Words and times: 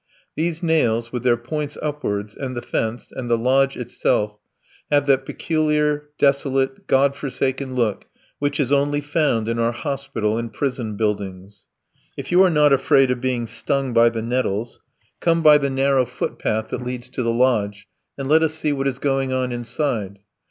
These 0.35 0.63
nails, 0.63 1.11
with 1.11 1.21
their 1.21 1.37
points 1.37 1.77
upwards, 1.79 2.35
and 2.35 2.57
the 2.57 2.61
fence, 2.63 3.11
and 3.11 3.29
the 3.29 3.37
lodge 3.37 3.77
itself, 3.77 4.35
have 4.89 5.05
that 5.05 5.27
peculiar, 5.27 6.09
desolate, 6.17 6.87
God 6.87 7.15
forsaken 7.15 7.75
look 7.75 8.05
which 8.39 8.59
is 8.59 8.71
only 8.71 8.99
found 8.99 9.47
in 9.47 9.59
our 9.59 9.71
hospital 9.71 10.39
and 10.39 10.51
prison 10.51 10.95
buildings. 10.97 11.67
If 12.17 12.31
you 12.31 12.41
are 12.43 12.49
not 12.49 12.73
afraid 12.73 13.11
of 13.11 13.21
being 13.21 13.45
stung 13.45 13.93
by 13.93 14.09
the 14.09 14.23
nettles, 14.23 14.79
come 15.19 15.43
by 15.43 15.59
the 15.59 15.69
narrow 15.69 16.05
footpath 16.07 16.69
that 16.69 16.81
leads 16.81 17.07
to 17.09 17.21
the 17.21 17.31
lodge, 17.31 17.87
and 18.17 18.27
let 18.27 18.41
us 18.41 18.55
see 18.55 18.73
what 18.73 18.87
is 18.87 18.97
going 18.97 19.31
on 19.31 19.51
inside. 19.51 20.17